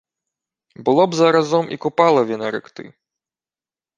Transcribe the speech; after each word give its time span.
—Було 0.75 1.07
б 1.07 1.15
заразом 1.15 1.71
і 1.71 1.77
Купалові 1.77 2.37
наректи. 2.37 2.93